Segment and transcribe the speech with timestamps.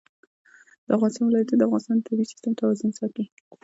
[0.85, 3.23] د افغانستان ولايتونه د افغانستان د طبعي سیسټم توازن ساتي.